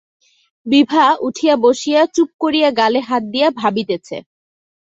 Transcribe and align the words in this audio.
বিভা 0.65 1.05
উঠিয়া 1.27 1.55
বসিয়া 1.57 2.01
চুপ 2.15 2.29
করিয়া 2.39 2.69
গালে 2.71 2.99
হাত 3.01 3.23
দিয়া 3.33 3.49
ভাবিতেছে। 3.61 4.17